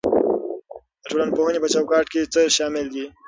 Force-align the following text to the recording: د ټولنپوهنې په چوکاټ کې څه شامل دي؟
د 1.03 1.03
ټولنپوهنې 1.09 1.59
په 1.61 1.69
چوکاټ 1.73 2.05
کې 2.13 2.29
څه 2.33 2.41
شامل 2.57 2.85
دي؟ 2.93 3.05